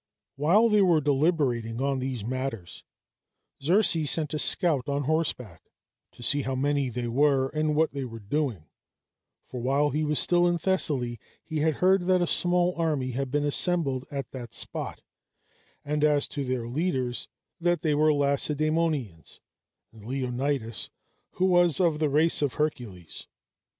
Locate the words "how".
6.41-6.55